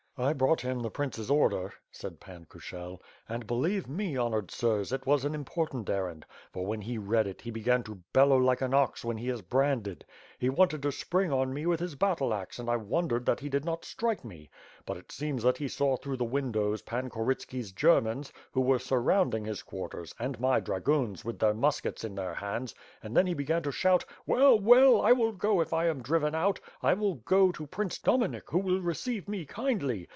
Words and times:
"I 0.17 0.33
brought 0.33 0.61
him 0.61 0.81
the 0.81 0.91
prince's 0.91 1.31
order," 1.31 1.73
said 1.89 2.19
Pan 2.19 2.45
Kushel, 2.45 2.77
"and, 2.77 2.91
WITH 2.91 3.01
FIRE 3.01 3.33
AND 3.33 3.41
SWORD, 3.41 3.47
463 3.47 3.47
believe 3.47 3.89
me, 3.89 4.17
honored 4.17 4.51
sirs, 4.51 4.93
it 4.93 5.07
was 5.07 5.25
an 5.25 5.33
important 5.33 5.89
errand; 5.89 6.25
for, 6.53 6.63
when 6.63 6.81
he 6.81 6.99
read 6.99 7.25
it, 7.25 7.41
he 7.41 7.49
began 7.49 7.81
to 7.83 8.03
below 8.13 8.37
like 8.37 8.61
an 8.61 8.73
ox 8.75 9.03
when 9.03 9.17
he 9.17 9.29
is 9.29 9.41
branded. 9.41 10.05
He 10.37 10.49
wanted 10.49 10.83
to 10.83 10.91
spring 10.91 11.31
on 11.31 11.51
me 11.55 11.65
with 11.65 11.79
his 11.79 11.95
battle 11.95 12.35
axe 12.35 12.59
and 12.59 12.69
I 12.69 12.75
wondered 12.75 13.25
that 13.25 13.39
he 13.39 13.49
did 13.49 13.65
not 13.65 13.83
strike 13.83 14.23
me. 14.23 14.51
But 14.85 14.97
it 14.97 15.11
seems 15.11 15.41
that 15.41 15.57
he 15.57 15.67
saw 15.67 15.97
through 15.97 16.17
the 16.17 16.23
windows 16.23 16.83
Pan 16.83 17.09
Korytski's 17.09 17.71
Germans, 17.71 18.31
who 18.51 18.61
were 18.61 18.79
surrounding 18.79 19.45
his 19.45 19.63
quarters, 19.63 20.13
and 20.19 20.39
my 20.39 20.59
dragoons, 20.59 21.25
with 21.25 21.39
their 21.39 21.53
musk 21.55 21.87
ets 21.87 22.03
in 22.03 22.13
their 22.13 22.35
hands, 22.35 22.75
and 23.01 23.17
then 23.17 23.25
he 23.25 23.33
began 23.33 23.63
to 23.63 23.71
shout: 23.71 24.05
"Well, 24.27 24.59
well; 24.59 25.01
I 25.01 25.13
will 25.13 25.31
go 25.31 25.61
if 25.61 25.73
I 25.73 25.87
am 25.87 26.03
driven 26.03 26.35
out. 26.35 26.59
I 26.83 26.93
will 26.93 27.15
go 27.15 27.51
to 27.53 27.65
Prince 27.65 27.97
Dominik 27.97 28.47
who 28.51 28.59
will 28.59 28.81
receive 28.81 29.27
me 29.27 29.45
kindly. 29.45 30.09